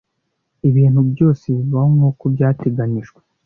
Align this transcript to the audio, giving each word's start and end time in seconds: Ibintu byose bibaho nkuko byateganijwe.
Ibintu 0.69 0.99
byose 1.11 1.45
bibaho 1.57 1.87
nkuko 1.95 2.23
byateganijwe. 2.33 3.19